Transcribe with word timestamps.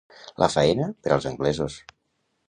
La 0.43 0.47
faena, 0.53 0.87
per 1.07 1.13
als 1.15 1.27
anglesos. 1.31 1.77